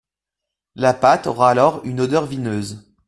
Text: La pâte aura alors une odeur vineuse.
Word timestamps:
La 0.73 0.95
pâte 0.95 1.27
aura 1.27 1.51
alors 1.51 1.81
une 1.83 1.99
odeur 2.01 2.25
vineuse. 2.25 2.91